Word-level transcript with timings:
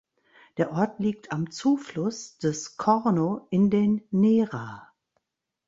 Der 0.57 0.71
Ort 0.71 0.97
liegt 0.99 1.31
am 1.31 1.51
Zufluss 1.51 2.39
des 2.39 2.75
"Corno" 2.75 3.45
in 3.51 3.69
den 3.69 4.01
Nera. 4.09 4.91